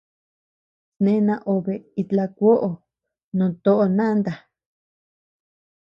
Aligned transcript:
Sne 0.95 1.13
naobe 1.27 1.73
it 2.01 2.09
laʼa 2.17 2.33
kuoʼo 2.37 2.69
no 3.37 3.45
toʼo 3.63 3.85
nanta. 3.97 4.33